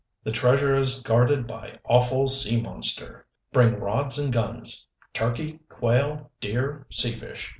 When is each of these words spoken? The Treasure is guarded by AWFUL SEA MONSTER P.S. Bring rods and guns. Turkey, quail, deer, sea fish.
The 0.23 0.31
Treasure 0.31 0.73
is 0.73 1.03
guarded 1.03 1.45
by 1.45 1.77
AWFUL 1.87 2.27
SEA 2.27 2.59
MONSTER 2.63 3.05
P.S. 3.05 3.23
Bring 3.53 3.79
rods 3.79 4.17
and 4.17 4.33
guns. 4.33 4.87
Turkey, 5.13 5.59
quail, 5.69 6.31
deer, 6.39 6.87
sea 6.89 7.11
fish. 7.11 7.49